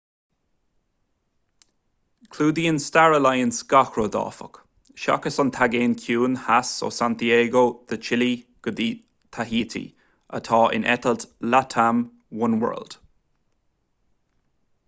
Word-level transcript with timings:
clúdaíonn 2.35 2.79
star 2.85 3.17
alliance 3.17 3.59
gach 3.73 3.91
rud 3.99 4.15
áfach 4.21 4.57
seachas 5.01 5.37
an 5.43 5.51
taigéan 5.59 5.93
ciúin 6.05 6.39
theas 6.47 6.71
ó 6.89 6.91
santiago 7.01 7.63
de 7.93 7.99
chile 8.09 8.31
go 8.69 8.75
dí 8.81 8.89
taihítí 9.39 9.85
atá 10.41 10.63
ina 10.81 10.93
eitilt 10.97 11.27
latam 11.53 12.01
oneworld 12.49 12.99